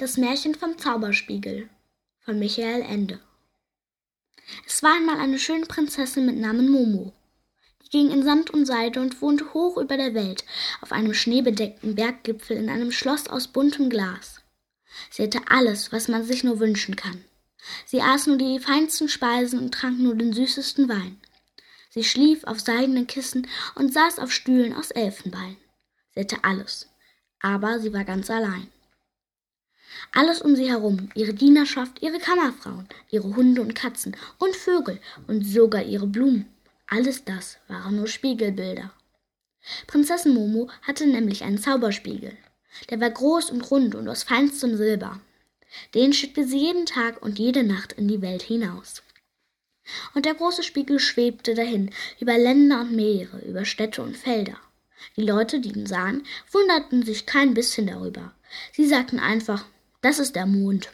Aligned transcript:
Das 0.00 0.16
Märchen 0.16 0.54
vom 0.54 0.78
Zauberspiegel 0.78 1.68
von 2.20 2.38
Michael 2.38 2.82
Ende. 2.82 3.18
Es 4.64 4.80
war 4.84 4.94
einmal 4.94 5.18
eine 5.18 5.40
schöne 5.40 5.66
Prinzessin 5.66 6.24
mit 6.24 6.36
Namen 6.36 6.70
Momo. 6.70 7.12
Die 7.82 7.88
ging 7.88 8.12
in 8.12 8.22
Sand 8.22 8.50
und 8.50 8.64
Seide 8.64 9.00
und 9.00 9.20
wohnte 9.20 9.52
hoch 9.54 9.76
über 9.76 9.96
der 9.96 10.14
Welt 10.14 10.44
auf 10.82 10.92
einem 10.92 11.14
schneebedeckten 11.14 11.96
Berggipfel 11.96 12.56
in 12.56 12.70
einem 12.70 12.92
Schloss 12.92 13.26
aus 13.26 13.48
buntem 13.48 13.90
Glas. 13.90 14.40
Sie 15.10 15.24
hatte 15.24 15.40
alles, 15.48 15.90
was 15.90 16.06
man 16.06 16.22
sich 16.22 16.44
nur 16.44 16.60
wünschen 16.60 16.94
kann. 16.94 17.24
Sie 17.84 18.00
aß 18.00 18.28
nur 18.28 18.38
die 18.38 18.60
feinsten 18.60 19.08
Speisen 19.08 19.58
und 19.58 19.74
trank 19.74 19.98
nur 19.98 20.14
den 20.14 20.32
süßesten 20.32 20.88
Wein. 20.88 21.20
Sie 21.90 22.04
schlief 22.04 22.44
auf 22.44 22.60
seidenen 22.60 23.08
Kissen 23.08 23.48
und 23.74 23.92
saß 23.92 24.20
auf 24.20 24.30
Stühlen 24.30 24.74
aus 24.74 24.92
Elfenbein. 24.92 25.56
Sie 26.14 26.20
hatte 26.20 26.44
alles, 26.44 26.88
aber 27.40 27.80
sie 27.80 27.92
war 27.92 28.04
ganz 28.04 28.30
allein. 28.30 28.68
Alles 30.12 30.40
um 30.40 30.56
sie 30.56 30.68
herum, 30.68 31.10
ihre 31.14 31.34
Dienerschaft, 31.34 32.02
ihre 32.02 32.18
Kammerfrauen, 32.18 32.88
ihre 33.10 33.36
Hunde 33.36 33.60
und 33.60 33.74
Katzen 33.74 34.16
und 34.38 34.56
Vögel 34.56 35.00
und 35.26 35.44
sogar 35.44 35.82
ihre 35.82 36.06
Blumen. 36.06 36.46
Alles 36.86 37.24
das 37.24 37.58
waren 37.68 37.96
nur 37.96 38.06
Spiegelbilder. 38.06 38.92
Prinzessin 39.86 40.34
Momo 40.34 40.70
hatte 40.82 41.06
nämlich 41.06 41.44
einen 41.44 41.58
Zauberspiegel. 41.58 42.36
Der 42.90 43.00
war 43.00 43.10
groß 43.10 43.50
und 43.50 43.70
rund 43.70 43.94
und 43.94 44.08
aus 44.08 44.22
feinstem 44.22 44.76
Silber. 44.76 45.20
Den 45.94 46.12
schickte 46.12 46.46
sie 46.46 46.58
jeden 46.58 46.86
Tag 46.86 47.20
und 47.22 47.38
jede 47.38 47.62
Nacht 47.62 47.92
in 47.92 48.08
die 48.08 48.22
Welt 48.22 48.42
hinaus. 48.42 49.02
Und 50.14 50.24
der 50.24 50.34
große 50.34 50.62
Spiegel 50.62 50.98
schwebte 50.98 51.54
dahin, 51.54 51.90
über 52.20 52.36
Länder 52.36 52.80
und 52.80 52.92
Meere, 52.92 53.38
über 53.46 53.64
Städte 53.64 54.02
und 54.02 54.16
Felder. 54.16 54.56
Die 55.16 55.22
Leute, 55.22 55.60
die 55.60 55.72
ihn 55.72 55.86
sahen, 55.86 56.24
wunderten 56.50 57.02
sich 57.04 57.26
kein 57.26 57.54
bisschen 57.54 57.86
darüber. 57.86 58.32
Sie 58.72 58.86
sagten 58.86 59.18
einfach, 59.18 59.64
das 60.00 60.18
ist 60.18 60.36
der 60.36 60.46
Mond. 60.46 60.90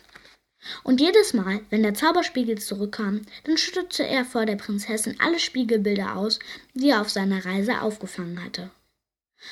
Und 0.83 1.01
jedes 1.01 1.35
Mal, 1.35 1.61
wenn 1.71 1.83
der 1.83 1.95
Zauberspiegel 1.95 2.59
zurückkam, 2.59 3.23
dann 3.45 3.59
schüttete 3.59 4.07
er 4.07 4.25
vor 4.25 4.47
der 4.47 4.57
Prinzessin 4.57 5.17
alle 5.21 5.39
Spiegelbilder 5.39 6.17
aus, 6.17 6.39
die 6.73 6.91
er 6.91 7.03
auf 7.03 7.11
seiner 7.11 7.45
Reise 7.45 7.83
aufgefangen 7.83 8.43
hatte. 8.43 8.71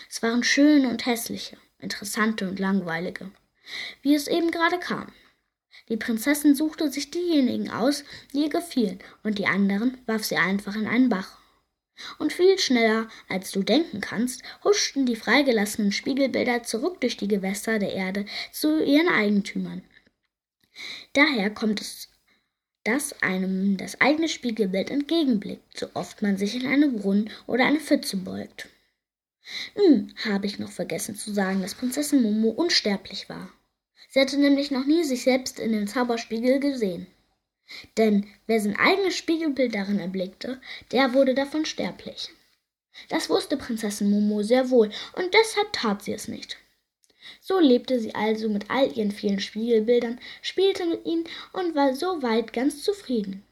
Es 0.09 0.22
waren 0.22 0.42
schöne 0.42 0.89
und 0.89 1.05
hässliche, 1.05 1.59
interessante 1.78 2.48
und 2.48 2.59
langweilige, 2.59 3.31
wie 4.00 4.14
es 4.14 4.27
eben 4.27 4.50
gerade 4.50 4.78
kam. 4.78 5.12
Die 5.89 5.97
Prinzessin 5.98 6.55
suchte 6.55 6.91
sich 6.91 7.11
diejenigen 7.11 7.70
aus, 7.70 8.05
die 8.33 8.44
ihr 8.44 8.48
gefielen, 8.48 9.00
und 9.22 9.39
die 9.39 9.47
anderen 9.47 9.98
warf 10.06 10.25
sie 10.25 10.37
einfach 10.37 10.77
in 10.77 10.87
einen 10.87 11.11
Bach. 11.11 11.42
Und 12.19 12.33
viel 12.33 12.59
schneller, 12.59 13.09
als 13.29 13.51
du 13.51 13.62
denken 13.62 14.01
kannst, 14.01 14.43
huschten 14.65 15.07
die 15.07 15.17
freigelassenen 15.17 15.93
Spiegelbilder 15.93 16.62
zurück 16.62 17.01
durch 17.01 17.17
die 17.17 17.29
Gewässer 17.29 17.79
der 17.79 17.93
Erde 17.93 18.25
zu 18.51 18.83
ihren 18.83 19.09
Eigentümern. 19.09 19.83
Daher 21.12 21.51
kommt 21.51 21.81
es, 21.81 22.09
dass 22.84 23.23
einem 23.23 23.77
das 23.77 24.01
eigene 24.01 24.29
Spiegelbild 24.29 24.91
entgegenblickt, 24.91 25.79
so 25.79 25.89
oft 25.95 26.23
man 26.23 26.37
sich 26.37 26.55
in 26.57 26.67
einen 26.67 26.99
Brunnen 26.99 27.31
oder 27.47 27.67
eine 27.67 27.81
Pfütze 27.81 28.17
beugt. 28.17 28.69
Nun 29.77 30.15
habe 30.25 30.47
ich 30.47 30.59
noch 30.59 30.71
vergessen 30.71 31.17
zu 31.17 31.33
sagen, 31.33 31.62
dass 31.62 31.75
Prinzessin 31.75 32.23
Momo 32.23 32.51
unsterblich 32.51 33.29
war. 33.29 33.53
Sie 34.09 34.21
hatte 34.21 34.39
nämlich 34.39 34.71
noch 34.71 34.87
nie 34.87 35.05
sich 35.05 35.23
selbst 35.23 35.59
in 35.59 35.73
den 35.73 35.89
Zauberspiegel 35.89 36.61
gesehen. 36.61 37.06
Denn 37.97 38.27
wer 38.47 38.61
sein 38.61 38.77
eigenes 38.77 39.17
Spiegelbild 39.17 39.75
darin 39.75 39.98
erblickte, 39.98 40.61
der 40.91 41.15
wurde 41.15 41.34
davon 41.34 41.65
sterblich. 41.65 42.31
Das 43.09 43.31
wusste 43.31 43.56
Prinzessin 43.56 44.11
Momo 44.11 44.42
sehr 44.42 44.70
wohl, 44.70 44.91
und 45.15 45.33
deshalb 45.33 45.73
tat 45.73 46.03
sie 46.03 46.12
es 46.12 46.28
nicht. 46.28 46.59
So 47.41 47.59
lebte 47.59 48.00
sie 48.00 48.15
also 48.15 48.48
mit 48.48 48.70
all 48.70 48.93
ihren 48.97 49.12
vielen 49.12 49.41
Spiegelbildern, 49.41 50.20
spielte 50.43 50.87
mit 50.87 51.06
ihnen 51.06 51.25
und 51.53 51.75
war 51.75 51.95
so 51.95 52.23
weit 52.23 52.53
ganz 52.53 52.83
zufrieden. 52.83 53.45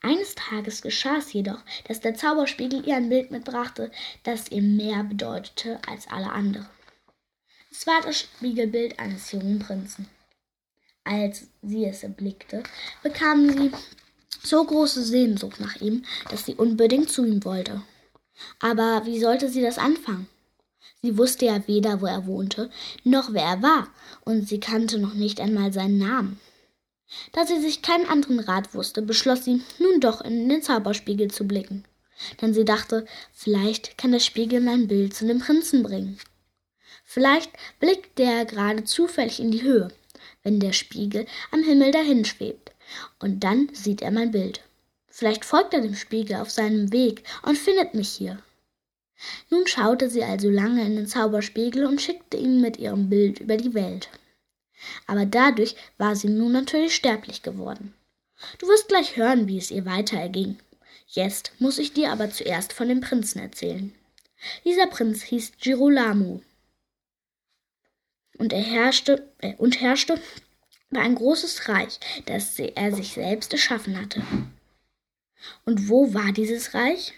Eines 0.00 0.34
Tages 0.34 0.82
geschah 0.82 1.18
es 1.18 1.32
jedoch, 1.32 1.60
dass 1.88 2.00
der 2.00 2.14
Zauberspiegel 2.14 2.86
ihr 2.86 2.96
ein 2.96 3.08
Bild 3.08 3.30
mitbrachte, 3.30 3.90
das 4.22 4.50
ihr 4.50 4.62
mehr 4.62 5.04
bedeutete 5.04 5.80
als 5.86 6.08
alle 6.08 6.30
anderen. 6.30 6.68
Es 7.70 7.86
war 7.86 8.00
das 8.02 8.20
Spiegelbild 8.20 8.98
eines 8.98 9.32
jungen 9.32 9.58
Prinzen. 9.58 10.08
Als 11.04 11.48
sie 11.62 11.84
es 11.84 12.02
erblickte, 12.02 12.62
bekam 13.02 13.50
sie 13.50 13.72
so 14.42 14.64
große 14.64 15.02
Sehnsucht 15.02 15.60
nach 15.60 15.80
ihm, 15.80 16.04
dass 16.30 16.46
sie 16.46 16.54
unbedingt 16.54 17.10
zu 17.10 17.24
ihm 17.24 17.44
wollte. 17.44 17.82
Aber 18.60 19.02
wie 19.04 19.20
sollte 19.20 19.48
sie 19.48 19.62
das 19.62 19.78
anfangen? 19.78 20.28
Sie 21.02 21.18
wusste 21.18 21.46
ja 21.46 21.66
weder, 21.66 22.00
wo 22.00 22.06
er 22.06 22.26
wohnte, 22.26 22.70
noch 23.02 23.32
wer 23.32 23.42
er 23.42 23.62
war, 23.62 23.88
und 24.24 24.48
sie 24.48 24.60
kannte 24.60 24.98
noch 24.98 25.14
nicht 25.14 25.40
einmal 25.40 25.72
seinen 25.72 25.98
Namen. 25.98 26.40
Da 27.32 27.44
sie 27.46 27.60
sich 27.60 27.82
keinen 27.82 28.06
anderen 28.06 28.38
Rat 28.38 28.72
wusste, 28.74 29.02
beschloss 29.02 29.44
sie, 29.44 29.60
nun 29.78 30.00
doch 30.00 30.20
in 30.20 30.48
den 30.48 30.62
Zauberspiegel 30.62 31.30
zu 31.30 31.46
blicken. 31.46 31.84
Denn 32.40 32.54
sie 32.54 32.64
dachte, 32.64 33.04
vielleicht 33.32 33.98
kann 33.98 34.12
der 34.12 34.20
Spiegel 34.20 34.60
mein 34.60 34.86
Bild 34.86 35.14
zu 35.14 35.26
dem 35.26 35.40
Prinzen 35.40 35.82
bringen. 35.82 36.18
Vielleicht 37.04 37.50
blickt 37.80 38.18
der 38.18 38.44
gerade 38.44 38.84
zufällig 38.84 39.40
in 39.40 39.50
die 39.50 39.62
Höhe 39.62 39.88
wenn 40.42 40.60
der 40.60 40.72
Spiegel 40.72 41.26
am 41.50 41.62
Himmel 41.62 41.92
dahinschwebt. 41.92 42.72
Und 43.18 43.40
dann 43.44 43.68
sieht 43.72 44.02
er 44.02 44.10
mein 44.10 44.30
Bild. 44.30 44.62
Vielleicht 45.08 45.44
folgt 45.44 45.74
er 45.74 45.80
dem 45.80 45.94
Spiegel 45.94 46.36
auf 46.36 46.50
seinem 46.50 46.92
Weg 46.92 47.24
und 47.42 47.58
findet 47.58 47.94
mich 47.94 48.08
hier. 48.08 48.42
Nun 49.50 49.66
schaute 49.66 50.10
sie 50.10 50.24
also 50.24 50.50
lange 50.50 50.84
in 50.84 50.96
den 50.96 51.06
Zauberspiegel 51.06 51.84
und 51.86 52.00
schickte 52.00 52.36
ihn 52.36 52.60
mit 52.60 52.78
ihrem 52.78 53.08
Bild 53.08 53.40
über 53.40 53.56
die 53.56 53.74
Welt. 53.74 54.08
Aber 55.06 55.26
dadurch 55.26 55.76
war 55.96 56.16
sie 56.16 56.28
nun 56.28 56.52
natürlich 56.52 56.94
sterblich 56.94 57.42
geworden. 57.42 57.94
Du 58.58 58.66
wirst 58.66 58.88
gleich 58.88 59.16
hören, 59.16 59.46
wie 59.46 59.58
es 59.58 59.70
ihr 59.70 59.84
weiter 59.84 60.16
erging. 60.18 60.58
Jetzt 61.06 61.52
muss 61.58 61.78
ich 61.78 61.92
dir 61.92 62.10
aber 62.10 62.30
zuerst 62.30 62.72
von 62.72 62.88
dem 62.88 63.00
Prinzen 63.00 63.38
erzählen. 63.38 63.94
Dieser 64.64 64.88
Prinz 64.88 65.22
hieß 65.22 65.52
Girolamo 65.60 66.42
und 68.38 68.52
er 68.52 68.62
herrschte 68.62 69.30
äh, 69.38 69.54
und 69.56 69.80
herrschte 69.80 70.20
über 70.90 71.00
ein 71.00 71.14
großes 71.14 71.68
Reich, 71.68 71.98
das 72.26 72.58
er 72.58 72.94
sich 72.94 73.14
selbst 73.14 73.52
erschaffen 73.52 74.00
hatte. 74.00 74.22
Und 75.64 75.88
wo 75.88 76.14
war 76.14 76.32
dieses 76.32 76.74
Reich? 76.74 77.14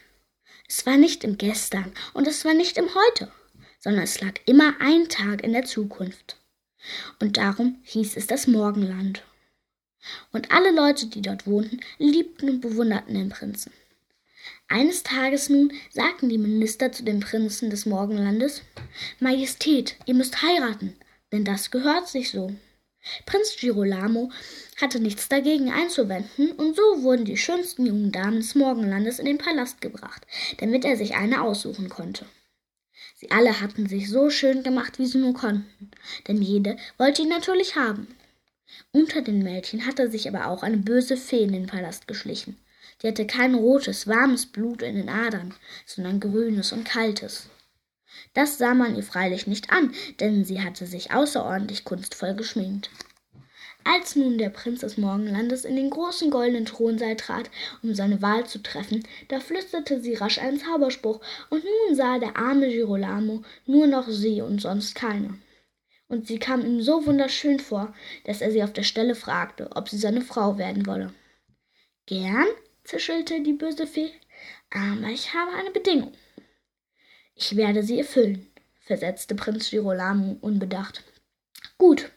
Es 0.69 0.86
war 0.86 0.97
nicht 0.97 1.24
im 1.24 1.36
Gestern 1.38 1.92
und 2.14 2.26
es 2.26 2.44
war 2.44 2.54
nicht 2.54 2.78
im 2.78 2.88
Heute, 2.94 3.30
sondern 3.80 4.04
es 4.04 4.20
lag 4.20 4.34
immer 4.47 4.74
ein 4.80 5.08
Tag 5.08 5.42
in 5.42 5.53
der 5.53 5.64
Zukunft. 5.64 6.36
Und 7.20 7.36
darum 7.36 7.78
hieß 7.82 8.16
es 8.16 8.26
das 8.26 8.47
Morgenland. 8.47 9.22
Und 10.32 10.53
alle 10.53 10.70
Leute, 10.70 11.06
die 11.06 11.22
dort 11.22 11.47
wohnten, 11.47 11.80
liebten 11.98 12.48
und 12.48 12.60
bewunderten 12.60 13.14
den 13.14 13.30
Prinzen. 13.30 13.72
Eines 14.69 15.03
Tages 15.03 15.48
nun 15.48 15.72
sagten 15.91 16.28
die 16.28 16.38
Minister 16.38 16.92
zu 16.92 17.03
dem 17.03 17.20
Prinzen 17.20 17.70
des 17.70 17.86
Morgenlandes 17.86 18.62
Majestät, 19.20 19.97
ihr 20.06 20.14
müsst 20.14 20.42
heiraten, 20.42 20.97
denn 21.34 21.45
das 21.45 21.72
gehört 21.72 22.09
sich 22.09 22.31
so. 22.31 22.55
Prinz 23.27 23.56
Girolamo 23.56 24.31
hatte 24.81 25.00
nichts 25.00 25.28
dagegen 25.28 25.71
einzuwenden, 25.71 26.53
und 26.53 26.77
so 26.77 27.03
wurden 27.03 27.25
die 27.25 27.37
schönsten 27.37 27.84
jungen 27.84 28.12
Damen 28.12 28.37
des 28.37 28.55
Morgenlandes 28.55 29.19
in 29.19 29.27
den 29.27 29.39
Palast 29.39 29.81
gebracht, 29.81 30.25
damit 30.59 30.84
er 30.84 30.97
sich 30.97 31.17
eine 31.17 31.43
aussuchen 31.43 31.89
konnte. 31.89 32.25
Sie 33.17 33.33
alle 33.33 33.61
hatten 33.61 33.89
sich 33.89 34.09
so 34.09 34.31
schön 34.31 34.62
gemacht, 34.62 34.99
wie 35.00 35.06
sie 35.06 35.19
nur 35.19 35.34
konnten, 35.34 35.91
denn 36.28 36.41
jede 36.41 36.77
wollte 36.99 37.22
ihn 37.22 37.28
natürlich 37.28 37.75
haben. 37.75 38.06
Unter 38.93 39.21
den 39.21 39.43
Mädchen 39.43 39.87
hatte 39.87 40.11
sich 40.11 40.28
aber 40.28 40.47
auch 40.47 40.62
eine 40.62 40.78
böse 40.78 41.16
Fee 41.16 41.43
in 41.43 41.53
den 41.53 41.66
Palast 41.66 42.06
geschlichen. 42.06 42.56
Die 43.03 43.09
hatte 43.09 43.27
kein 43.27 43.56
rotes, 43.56 44.06
warmes 44.06 44.47
Blut 44.47 44.83
in 44.83 44.95
den 44.95 45.09
Adern, 45.09 45.53
sondern 45.84 46.21
grünes 46.21 46.72
und 46.72 46.84
kaltes. 46.84 47.49
Das 48.32 48.58
sah 48.58 48.75
man 48.75 48.97
ihr 48.97 49.02
freilich 49.02 49.47
nicht 49.47 49.70
an, 49.70 49.94
denn 50.20 50.44
sie 50.44 50.62
hatte 50.62 50.86
sich 50.86 51.12
außerordentlich 51.12 51.84
kunstvoll 51.84 52.34
geschminkt. 52.34 52.91
Als 53.86 54.16
nun 54.16 54.39
der 54.39 54.48
Prinz 54.48 54.80
des 54.80 54.97
Morgenlandes 54.97 55.66
in 55.66 55.77
den 55.77 55.91
großen 55.91 56.30
goldenen 56.30 56.65
Thronsaal 56.65 57.16
trat, 57.16 57.50
um 57.83 57.94
seine 57.94 58.22
Wahl 58.22 58.47
zu 58.47 58.62
treffen, 58.62 59.06
da 59.28 59.41
flüsterte 59.41 60.00
sie 60.00 60.15
rasch 60.15 60.39
einen 60.39 60.59
Zauberspruch, 60.59 61.21
und 61.50 61.62
nun 61.65 61.94
sah 61.94 62.18
der 62.18 62.36
arme 62.36 62.71
Girolamo 62.71 63.42
nur 63.66 63.86
noch 63.86 64.09
sie 64.09 64.41
und 64.41 64.62
sonst 64.62 64.94
keine. 64.94 65.39
Und 66.09 66.27
sie 66.27 66.39
kam 66.39 66.65
ihm 66.65 66.80
so 66.80 67.04
wunderschön 67.04 67.60
vor, 67.60 67.94
dass 68.24 68.41
er 68.41 68.50
sie 68.50 68.62
auf 68.62 68.72
der 68.72 68.84
Stelle 68.84 69.15
fragte, 69.15 69.71
ob 69.74 69.91
sie 69.91 69.98
seine 69.98 70.22
Frau 70.22 70.56
werden 70.56 70.86
wolle. 70.86 71.12
Gern, 72.06 72.47
zischelte 72.84 73.42
die 73.42 73.53
böse 73.53 73.86
Fee, 73.86 74.12
aber 74.71 75.09
ich 75.10 75.34
habe 75.34 75.53
eine 75.53 75.71
Bedingung. 75.71 76.12
Ich 77.34 77.57
werde 77.57 77.83
sie 77.83 77.98
erfüllen, 77.98 78.47
versetzte 78.81 79.34
Prinz 79.34 79.71
Girolamo 79.71 80.36
unbedacht. 80.41 81.03
Gut, 81.78 82.10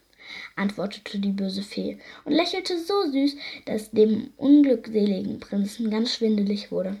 antwortete 0.56 1.18
die 1.18 1.32
böse 1.32 1.62
Fee 1.62 1.98
und 2.24 2.32
lächelte 2.32 2.78
so 2.78 3.10
süß, 3.10 3.36
dass 3.64 3.90
dem 3.90 4.32
unglückseligen 4.36 5.40
Prinzen 5.40 5.90
ganz 5.90 6.14
schwindelig 6.14 6.70
wurde. 6.70 7.00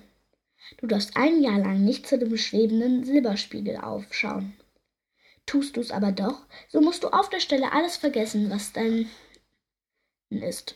Du 0.78 0.86
darfst 0.86 1.16
ein 1.16 1.42
Jahr 1.42 1.58
lang 1.58 1.84
nicht 1.84 2.06
zu 2.06 2.18
dem 2.18 2.36
schwebenden 2.36 3.04
Silberspiegel 3.04 3.76
aufschauen. 3.76 4.54
Tust 5.46 5.76
du's 5.76 5.90
aber 5.90 6.12
doch, 6.12 6.44
so 6.68 6.80
musst 6.80 7.04
du 7.04 7.08
auf 7.08 7.30
der 7.30 7.40
Stelle 7.40 7.72
alles 7.72 7.96
vergessen, 7.96 8.50
was 8.50 8.72
dein 8.72 9.08
ist. 10.30 10.74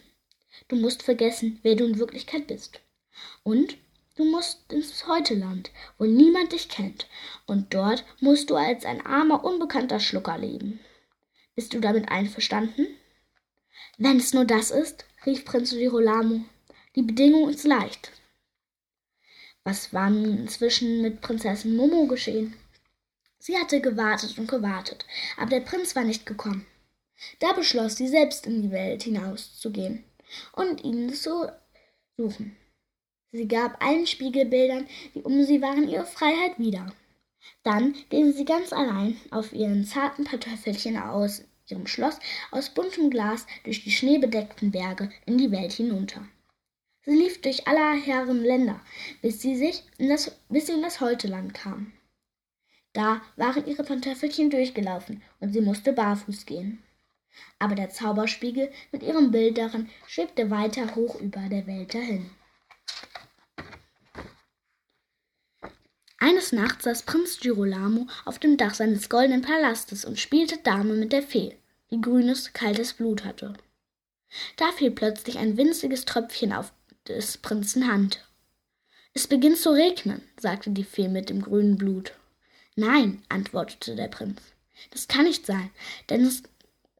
Du 0.69 0.77
musst 0.77 1.03
vergessen, 1.03 1.59
wer 1.63 1.77
du 1.77 1.85
in 1.85 1.99
Wirklichkeit 1.99 2.47
bist. 2.47 2.81
Und 3.43 3.77
du 4.17 4.25
musst 4.25 4.73
ins 4.73 5.07
Heuteland, 5.07 5.71
wo 5.99 6.05
niemand 6.05 6.53
dich 6.53 6.69
kennt, 6.69 7.07
und 7.47 7.73
dort 7.75 8.05
musst 8.21 8.51
du 8.51 8.57
als 8.57 8.85
ein 8.85 9.05
armer, 9.05 9.45
unbekannter 9.45 10.01
Schlucker 10.01 10.39
leben. 10.39 10.81
Bist 11.55 11.75
du 11.75 11.81
damit 11.81 12.09
einverstanden? 12.09 12.87
Wenn 13.99 14.19
es 14.19 14.33
nur 14.33 14.45
das 14.45 14.71
ist, 14.71 15.05
rief 15.27 15.45
Prinz 15.45 15.71
Girolamo, 15.71 16.41
die 16.97 17.03
Bedingung 17.03 17.49
ist 17.49 17.65
leicht. 17.65 18.13
Was 19.65 19.93
war 19.93 20.11
nun 20.11 20.39
inzwischen 20.39 21.03
mit 21.03 21.21
Prinzessin 21.21 21.77
Momo 21.77 22.07
geschehen? 22.07 22.55
Sie 23.39 23.57
hatte 23.57 23.81
gewartet 23.81 24.39
und 24.39 24.49
gewartet, 24.49 25.05
aber 25.37 25.51
der 25.51 25.61
Prinz 25.61 25.95
war 25.95 26.05
nicht 26.05 26.27
gekommen. 26.27 26.67
Da 27.39 27.53
beschloss 27.53 27.97
sie 27.97 28.09
selbst 28.09 28.47
in 28.47 28.63
die 28.63 28.71
Welt 28.71 29.03
hinauszugehen 29.05 30.05
und 30.53 30.83
ihn 30.83 31.13
zu 31.13 31.51
suchen. 32.17 32.57
Sie 33.33 33.49
gab 33.49 33.83
allen 33.83 34.07
Spiegelbildern, 34.07 34.87
die 35.15 35.23
um 35.23 35.43
sie 35.43 35.63
waren, 35.63 35.89
ihre 35.89 36.05
Freiheit 36.05 36.59
wieder. 36.59 36.93
Dann 37.63 37.95
ging 38.11 38.31
sie 38.33 38.45
ganz 38.45 38.75
allein 38.75 39.17
auf 39.31 39.55
ihren 39.55 39.87
zarten 39.87 40.25
Pantöffelchen 40.25 40.99
aus 40.99 41.43
ihrem 41.67 41.87
Schloss 41.87 42.19
aus 42.51 42.69
buntem 42.71 43.09
Glas 43.09 43.47
durch 43.65 43.83
die 43.85 43.91
schneebedeckten 43.91 44.71
Berge 44.71 45.11
in 45.25 45.39
die 45.39 45.51
Welt 45.51 45.73
hinunter. 45.73 46.29
Sie 47.05 47.17
lief 47.17 47.41
durch 47.41 47.67
aller 47.67 47.95
Herren 47.95 48.45
Länder, 48.45 48.81
bis 49.23 49.41
sie 49.41 49.57
sich 49.57 49.83
in 49.97 50.11
das, 50.11 50.37
bis 50.51 50.67
sie 50.67 50.75
in 50.75 50.83
das 50.83 51.01
Heuteland 51.01 51.55
kam. 51.55 51.93
Da 52.93 53.23
waren 53.37 53.67
ihre 53.67 53.83
Pantöffelchen 53.83 54.51
durchgelaufen 54.51 55.23
und 55.41 55.55
sie 55.55 55.63
musste 55.63 55.95
barfuß 55.95 56.45
gehen. 56.45 56.83
Aber 57.59 57.75
der 57.75 57.89
Zauberspiegel 57.89 58.71
mit 58.93 59.03
ihrem 59.03 59.31
Bild 59.31 59.57
darin 59.57 59.89
schwebte 60.07 60.51
weiter 60.51 60.95
hoch 60.95 61.19
über 61.19 61.41
der 61.49 61.67
Welt 61.67 61.95
dahin. 61.95 62.31
Nachts 66.53 66.85
saß 66.85 67.03
Prinz 67.05 67.41
Girolamo 67.41 68.07
auf 68.27 68.39
dem 68.39 68.59
Dach 68.59 68.75
seines 68.75 69.09
goldenen 69.09 69.41
Palastes 69.41 70.05
und 70.05 70.19
spielte 70.19 70.59
Dame 70.59 70.93
mit 70.93 71.13
der 71.13 71.23
Fee, 71.23 71.57
die 71.91 72.01
grünes, 72.01 72.53
kaltes 72.53 72.93
Blut 72.93 73.25
hatte. 73.25 73.55
Da 74.57 74.71
fiel 74.73 74.91
plötzlich 74.91 75.39
ein 75.39 75.57
winziges 75.57 76.05
Tröpfchen 76.05 76.53
auf 76.53 76.73
des 77.09 77.39
Prinzen 77.39 77.91
Hand. 77.91 78.23
Es 79.15 79.27
beginnt 79.27 79.57
zu 79.59 79.71
regnen, 79.71 80.23
sagte 80.39 80.71
die 80.71 80.85
Fee 80.85 81.09
mit 81.09 81.31
dem 81.31 81.41
grünen 81.41 81.77
Blut. 81.77 82.13
Nein, 82.77 83.23
antwortete 83.31 83.97
der 83.97 84.09
Prinz, 84.09 84.41
das 84.91 85.09
kann 85.09 85.25
nicht 85.25 85.47
sein, 85.47 85.71
denn 86.11 86.25
es, 86.25 86.43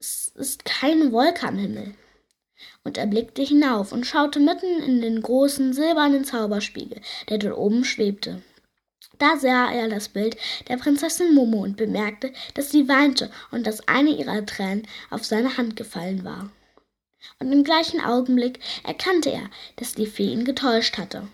es 0.01 0.29
ist 0.35 0.65
keine 0.65 1.13
Wolke 1.13 1.47
am 1.47 1.59
Himmel. 1.59 1.95
Und 2.85 2.97
er 2.97 3.07
blickte 3.07 3.43
hinauf 3.43 3.93
und 3.93 4.07
schaute 4.07 4.41
mitten 4.41 4.83
in 4.83 5.03
den 5.03 5.21
großen 5.21 5.75
silbernen 5.75 6.25
Zauberspiegel, 6.25 7.03
der 7.29 7.39
dort 7.39 7.59
oben 7.59 7.85
schwebte. 7.85 8.43
Da 9.19 9.37
sah 9.37 9.71
er 9.71 9.89
das 9.89 10.09
Bild 10.09 10.37
der 10.69 10.77
Prinzessin 10.77 11.35
Momo 11.35 11.63
und 11.63 11.77
bemerkte, 11.77 12.33
dass 12.55 12.71
sie 12.71 12.89
weinte 12.89 13.31
und 13.51 13.67
dass 13.67 13.87
eine 13.89 14.11
ihrer 14.11 14.45
Tränen 14.47 14.87
auf 15.11 15.25
seine 15.25 15.57
Hand 15.57 15.77
gefallen 15.77 16.25
war. 16.25 16.51
Und 17.39 17.53
im 17.53 17.65
gleichen 17.65 18.01
Augenblick 18.01 18.59
erkannte 18.85 19.31
er, 19.31 19.49
dass 19.77 19.95
die 19.95 20.07
Fee 20.07 20.33
ihn 20.33 20.45
getäuscht 20.45 20.99
hatte 20.99 21.29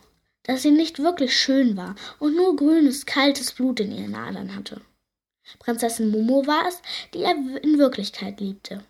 dass 0.48 0.62
sie 0.62 0.70
nicht 0.70 0.98
wirklich 0.98 1.38
schön 1.38 1.76
war 1.76 1.94
und 2.19 2.34
nur 2.34 2.56
grünes, 2.56 3.04
kaltes 3.04 3.52
Blut 3.52 3.80
in 3.80 3.92
ihren 3.92 4.14
Adern 4.14 4.56
hatte. 4.56 4.80
Prinzessin 5.58 6.10
Momo 6.10 6.46
war 6.46 6.66
es, 6.66 6.80
die 7.12 7.22
er 7.22 7.32
in 7.62 7.78
Wirklichkeit 7.78 8.40
liebte. 8.40 8.82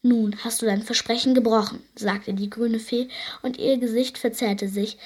Nun 0.00 0.36
hast 0.44 0.62
du 0.62 0.66
dein 0.66 0.82
Versprechen 0.82 1.34
gebrochen, 1.34 1.82
sagte 1.96 2.34
die 2.34 2.50
grüne 2.50 2.78
Fee, 2.78 3.08
und 3.42 3.58
ihr 3.58 3.78
Gesicht 3.78 4.16
verzerrte 4.16 4.68
sich, 4.68 4.96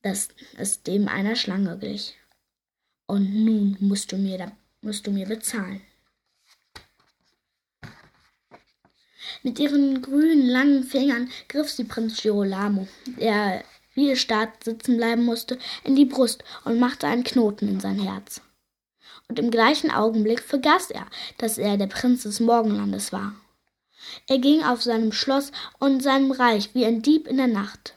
dass 0.00 0.28
es 0.56 0.82
dem 0.82 1.06
einer 1.06 1.36
Schlange 1.36 1.76
glich. 1.78 2.16
Und 3.06 3.44
nun 3.44 3.76
musst 3.80 4.12
du 4.12 4.16
mir, 4.16 4.52
musst 4.80 5.06
du 5.06 5.10
mir 5.10 5.26
bezahlen. 5.26 5.82
Mit 9.42 9.58
ihren 9.58 10.00
grünen, 10.00 10.46
langen 10.46 10.84
Fingern 10.84 11.30
griff 11.48 11.70
sie 11.70 11.84
Prinz 11.84 12.22
Girolamo, 12.22 12.88
der 13.20 13.62
wie 13.94 14.06
der 14.06 14.16
Staat 14.16 14.64
sitzen 14.64 14.96
bleiben 14.96 15.24
musste, 15.24 15.58
in 15.84 15.94
die 15.94 16.04
Brust 16.04 16.42
und 16.64 16.80
machte 16.80 17.06
einen 17.06 17.24
Knoten 17.24 17.68
in 17.68 17.80
sein 17.80 17.98
Herz. 17.98 18.40
Und 19.28 19.38
im 19.38 19.50
gleichen 19.50 19.90
Augenblick 19.90 20.40
vergaß 20.40 20.90
er, 20.90 21.06
dass 21.38 21.58
er 21.58 21.76
der 21.76 21.86
Prinz 21.86 22.24
des 22.24 22.40
Morgenlandes 22.40 23.12
war. 23.12 23.34
Er 24.26 24.38
ging 24.38 24.62
auf 24.62 24.82
seinem 24.82 25.12
Schloss 25.12 25.52
und 25.78 26.02
seinem 26.02 26.32
Reich 26.32 26.74
wie 26.74 26.84
ein 26.84 27.02
Dieb 27.02 27.26
in 27.26 27.36
der 27.36 27.46
Nacht. 27.46 27.94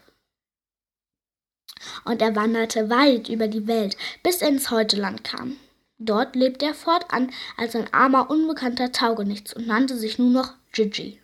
Und 2.04 2.22
er 2.22 2.34
wanderte 2.36 2.90
weit 2.90 3.28
über 3.28 3.48
die 3.48 3.66
Welt, 3.66 3.96
bis 4.22 4.42
er 4.42 4.48
ins 4.48 4.70
Heuteland 4.70 5.24
kam. 5.24 5.56
Dort 5.98 6.36
lebte 6.36 6.66
er 6.66 6.74
fortan 6.74 7.32
als 7.56 7.74
ein 7.74 7.92
armer, 7.92 8.30
unbekannter 8.30 8.92
Taugenichts 8.92 9.52
und 9.52 9.66
nannte 9.66 9.96
sich 9.96 10.18
nur 10.18 10.30
noch 10.30 10.54
Gigi. 10.72 11.20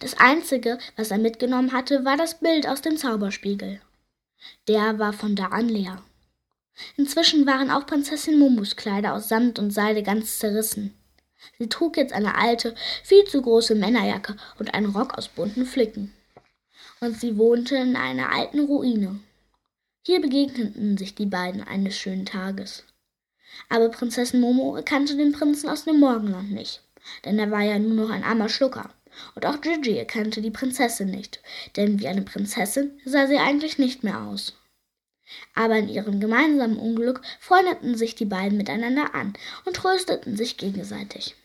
Das 0.00 0.18
Einzige, 0.18 0.78
was 0.96 1.10
er 1.10 1.18
mitgenommen 1.18 1.72
hatte, 1.72 2.04
war 2.04 2.16
das 2.16 2.40
Bild 2.40 2.66
aus 2.66 2.82
dem 2.82 2.96
Zauberspiegel. 2.96 3.80
Der 4.68 4.98
war 4.98 5.12
von 5.12 5.36
da 5.36 5.46
an 5.46 5.68
leer. 5.68 6.02
Inzwischen 6.96 7.46
waren 7.46 7.70
auch 7.70 7.86
Prinzessin 7.86 8.38
Momus 8.38 8.76
Kleider 8.76 9.14
aus 9.14 9.28
Samt 9.28 9.58
und 9.58 9.70
Seide 9.70 10.02
ganz 10.02 10.38
zerrissen. 10.38 10.94
Sie 11.58 11.68
trug 11.68 11.96
jetzt 11.96 12.12
eine 12.12 12.36
alte, 12.36 12.74
viel 13.02 13.24
zu 13.24 13.40
große 13.40 13.74
Männerjacke 13.74 14.36
und 14.58 14.74
einen 14.74 14.86
Rock 14.86 15.16
aus 15.16 15.28
bunten 15.28 15.64
Flicken. 15.64 16.12
Und 17.00 17.18
sie 17.18 17.38
wohnte 17.38 17.76
in 17.76 17.96
einer 17.96 18.32
alten 18.32 18.60
Ruine. 18.60 19.20
Hier 20.02 20.20
begegneten 20.20 20.96
sich 20.96 21.14
die 21.14 21.26
beiden 21.26 21.62
eines 21.62 21.96
schönen 21.96 22.24
Tages. 22.24 22.84
Aber 23.68 23.90
Prinzessin 23.90 24.40
Momo 24.40 24.74
erkannte 24.74 25.14
den 25.14 25.32
Prinzen 25.32 25.68
aus 25.68 25.84
dem 25.84 26.00
Morgenland 26.00 26.52
nicht, 26.52 26.82
denn 27.24 27.38
er 27.38 27.50
war 27.50 27.62
ja 27.62 27.78
nur 27.78 27.94
noch 28.06 28.10
ein 28.10 28.24
armer 28.24 28.48
Schlucker. 28.48 28.94
Und 29.34 29.44
auch 29.44 29.60
Gigi 29.60 29.98
erkannte 29.98 30.40
die 30.40 30.50
Prinzessin 30.50 31.10
nicht, 31.10 31.42
denn 31.76 32.00
wie 32.00 32.08
eine 32.08 32.22
Prinzessin 32.22 32.98
sah 33.04 33.26
sie 33.26 33.38
eigentlich 33.38 33.78
nicht 33.78 34.02
mehr 34.02 34.22
aus. 34.22 34.54
Aber 35.54 35.76
in 35.76 35.88
ihrem 35.88 36.18
gemeinsamen 36.18 36.78
Unglück 36.78 37.20
freundeten 37.38 37.94
sich 37.94 38.14
die 38.14 38.24
beiden 38.24 38.56
miteinander 38.56 39.14
an 39.14 39.34
und 39.66 39.76
trösteten 39.76 40.36
sich 40.36 40.56
gegenseitig. 40.56 41.36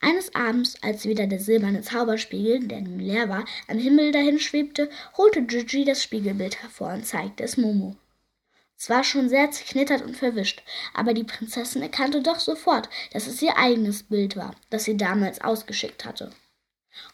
Eines 0.00 0.34
Abends, 0.34 0.76
als 0.82 1.04
wieder 1.04 1.26
der 1.26 1.38
silberne 1.38 1.82
Zauberspiegel, 1.82 2.66
der 2.66 2.80
nun 2.80 2.98
leer 2.98 3.28
war, 3.28 3.44
am 3.68 3.78
Himmel 3.78 4.12
dahinschwebte, 4.12 4.90
holte 5.16 5.42
Gigi 5.42 5.84
das 5.84 6.02
Spiegelbild 6.02 6.62
hervor 6.62 6.92
und 6.92 7.06
zeigte 7.06 7.44
es 7.44 7.56
Momo. 7.56 7.96
Es 8.76 8.90
war 8.90 9.04
schon 9.04 9.28
sehr 9.28 9.50
zerknittert 9.52 10.02
und 10.02 10.16
verwischt, 10.16 10.62
aber 10.92 11.14
die 11.14 11.22
Prinzessin 11.22 11.82
erkannte 11.82 12.20
doch 12.20 12.40
sofort, 12.40 12.88
dass 13.12 13.28
es 13.28 13.40
ihr 13.40 13.56
eigenes 13.56 14.02
Bild 14.02 14.36
war, 14.36 14.56
das 14.70 14.84
sie 14.84 14.96
damals 14.96 15.40
ausgeschickt 15.40 16.04
hatte. 16.04 16.30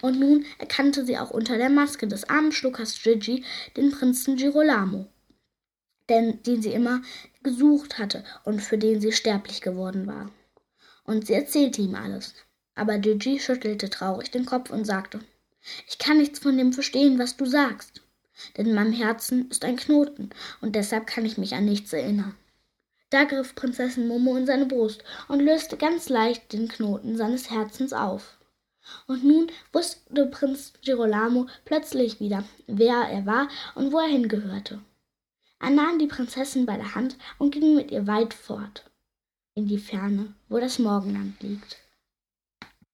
Und 0.00 0.18
nun 0.18 0.47
erkannte 0.59 1.04
sie 1.04 1.18
auch 1.18 1.30
unter 1.30 1.59
der 1.59 1.68
Maske 1.68 2.09
des 2.09 2.28
armen 2.28 2.52
Schluckers 2.52 3.00
Gigi 3.02 3.44
den 3.76 3.90
Prinzen 3.90 4.37
Girolamo, 4.37 5.06
denn, 6.09 6.42
den 6.42 6.62
sie 6.62 6.73
immer 6.73 7.02
gesucht 7.42 7.99
hatte 7.99 8.25
und 8.44 8.62
für 8.62 8.78
den 8.78 9.00
sie 9.00 9.12
sterblich 9.12 9.61
geworden 9.61 10.06
war. 10.06 10.30
Und 11.04 11.26
sie 11.26 11.35
erzählte 11.35 11.82
ihm 11.82 11.94
alles. 11.94 12.35
Aber 12.78 12.99
Gigi 12.99 13.40
schüttelte 13.40 13.90
traurig 13.90 14.30
den 14.30 14.47
Kopf 14.47 14.70
und 14.70 14.85
sagte, 14.85 15.18
ich 15.88 15.99
kann 15.99 16.18
nichts 16.18 16.38
von 16.38 16.56
dem 16.56 16.73
verstehen, 16.73 17.18
was 17.18 17.37
du 17.37 17.44
sagst. 17.44 18.02
Denn 18.56 18.66
in 18.66 18.75
meinem 18.75 18.92
Herzen 18.92 19.50
ist 19.50 19.64
ein 19.64 19.75
Knoten, 19.75 20.30
und 20.61 20.76
deshalb 20.76 21.08
kann 21.08 21.26
ich 21.26 21.38
mich 21.38 21.54
an 21.56 21.64
nichts 21.64 21.92
erinnern. 21.92 22.37
Da 23.11 23.25
griff 23.25 23.56
Prinzessin 23.56 24.06
Momo 24.06 24.37
in 24.37 24.47
seine 24.47 24.66
Brust 24.66 25.02
und 25.26 25.40
löste 25.40 25.76
ganz 25.76 26.08
leicht 26.08 26.52
den 26.52 26.68
Knoten 26.68 27.16
seines 27.16 27.50
Herzens 27.50 27.92
auf. 27.92 28.38
Und 29.08 29.25
nun 29.25 29.50
wusste 29.73 30.26
Prinz 30.26 30.75
Girolamo 30.82 31.49
plötzlich 31.64 32.20
wieder, 32.20 32.44
wer 32.68 33.08
er 33.11 33.26
war 33.26 33.49
und 33.75 33.92
wo 33.92 33.99
er 33.99 34.06
hingehörte. 34.06 34.80
Er 35.58 35.70
nahm 35.70 35.99
die 35.99 36.06
Prinzessin 36.06 36.64
bei 36.64 36.76
der 36.76 36.94
Hand 36.94 37.16
und 37.38 37.50
ging 37.50 37.75
mit 37.75 37.90
ihr 37.90 38.06
weit 38.06 38.35
fort, 38.35 38.88
in 39.54 39.66
die 39.66 39.78
Ferne, 39.78 40.32
wo 40.49 40.61
das 40.61 40.78
Morgenland 40.78 41.42
liegt. 41.42 41.78